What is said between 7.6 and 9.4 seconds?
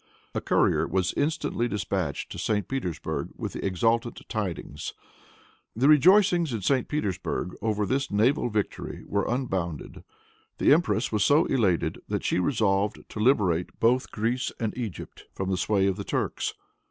over this naval victory, were